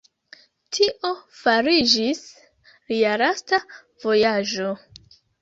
Tio 0.77 1.11
fariĝis 1.41 2.23
lia 2.93 3.13
lasta 3.25 3.61
vojaĝo. 4.09 4.75